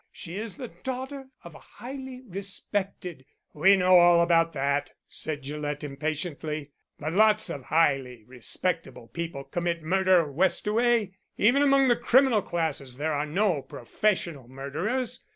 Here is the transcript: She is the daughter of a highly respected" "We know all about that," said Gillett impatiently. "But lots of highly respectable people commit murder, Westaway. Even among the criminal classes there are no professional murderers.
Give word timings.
She 0.11 0.37
is 0.39 0.55
the 0.57 0.69
daughter 0.83 1.27
of 1.43 1.53
a 1.53 1.59
highly 1.59 2.23
respected" 2.25 3.23
"We 3.63 3.75
know 3.75 3.99
all 3.99 4.21
about 4.21 4.51
that," 4.53 4.93
said 5.07 5.43
Gillett 5.43 5.83
impatiently. 5.83 6.71
"But 6.97 7.13
lots 7.13 7.51
of 7.51 7.65
highly 7.65 8.23
respectable 8.25 9.09
people 9.09 9.43
commit 9.43 9.83
murder, 9.83 10.25
Westaway. 10.25 11.11
Even 11.37 11.61
among 11.61 11.87
the 11.87 11.95
criminal 11.95 12.41
classes 12.41 12.97
there 12.97 13.13
are 13.13 13.27
no 13.27 13.61
professional 13.61 14.47
murderers. 14.47 15.23